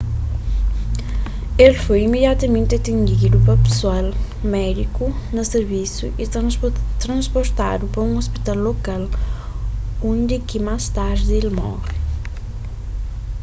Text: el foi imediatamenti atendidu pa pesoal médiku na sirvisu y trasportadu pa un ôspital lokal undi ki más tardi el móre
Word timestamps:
el 1.65 1.73
foi 1.83 1.99
imediatamenti 2.07 2.73
atendidu 2.75 3.37
pa 3.45 3.55
pesoal 3.65 4.07
médiku 4.55 5.05
na 5.35 5.43
sirvisu 5.53 6.05
y 6.23 6.25
trasportadu 7.07 7.83
pa 7.89 7.99
un 8.07 8.11
ôspital 8.23 8.57
lokal 8.69 9.03
undi 10.11 10.35
ki 10.47 10.57
más 10.67 10.83
tardi 10.97 11.33
el 11.41 11.49
móre 11.59 11.95